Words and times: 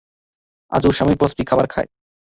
আজও 0.71 0.91
স্বামীর 0.91 1.17
পর 1.17 1.27
স্ত্রী 1.29 1.43
খাবার 1.45 1.67
খায়। 1.67 1.89